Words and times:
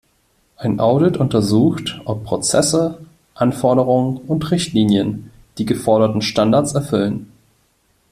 Ein 0.57 0.79
Audit 0.79 1.17
untersucht, 1.17 2.01
ob 2.05 2.23
Prozesse, 2.23 3.05
Anforderungen 3.35 4.17
und 4.17 4.49
Richtlinien 4.49 5.29
die 5.59 5.65
geforderten 5.67 6.23
Standards 6.23 6.73
erfüllen. 6.73 7.31